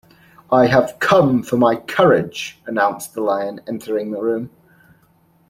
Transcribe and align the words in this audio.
"I 0.51 0.65
have 0.65 0.97
come 0.97 1.43
for 1.43 1.57
my 1.57 1.75
courage," 1.75 2.59
announced 2.65 3.13
the 3.13 3.21
Lion, 3.21 3.61
entering 3.67 4.09
the 4.09 4.19
room. 4.19 4.49